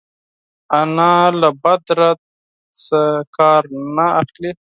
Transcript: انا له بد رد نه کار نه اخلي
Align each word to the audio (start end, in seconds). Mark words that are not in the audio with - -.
انا 0.79 1.11
له 1.41 1.49
بد 1.63 1.83
رد 1.99 2.19
نه 2.91 3.01
کار 3.35 3.63
نه 3.95 4.05
اخلي 4.21 4.51